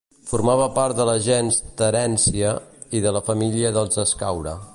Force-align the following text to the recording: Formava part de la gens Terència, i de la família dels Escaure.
Formava 0.29 0.63
part 0.77 0.97
de 1.01 1.05
la 1.09 1.13
gens 1.25 1.59
Terència, 1.83 2.55
i 3.01 3.05
de 3.05 3.17
la 3.19 3.25
família 3.33 3.75
dels 3.79 4.07
Escaure. 4.07 4.61